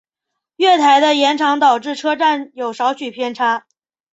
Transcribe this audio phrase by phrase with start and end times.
[0.55, 3.67] 月台的延长导致车站有少许偏差。